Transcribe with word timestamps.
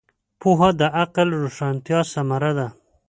پوهه 0.41 0.69
د 0.79 0.81
عقل 0.99 1.27
د 1.33 1.39
روښانتیا 1.43 1.99
ثمره 2.13 2.51
ده. 2.57 2.67